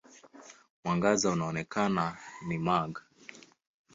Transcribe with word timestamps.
Mwangaza 0.83 1.29
unaoonekana 1.29 2.05
ni 2.47 2.57
mag. 2.57 2.91